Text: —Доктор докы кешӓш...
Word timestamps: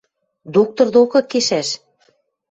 —Доктор 0.55 0.87
докы 0.95 1.19
кешӓш... 1.31 1.69